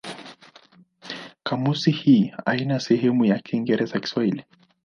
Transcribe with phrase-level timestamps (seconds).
[1.43, 4.43] Kamusi hii haina sehemu ya Kiingereza-Kiswahili.